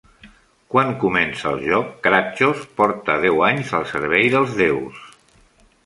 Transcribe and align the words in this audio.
Quan 0.75 0.93
comença 1.03 1.51
el 1.51 1.61
joc, 1.67 1.91
Kratjos 2.07 2.65
porta 2.81 3.19
deu 3.27 3.47
anys 3.51 3.73
al 3.81 3.87
servei 3.95 4.35
dels 4.37 4.61
déus. 4.65 5.07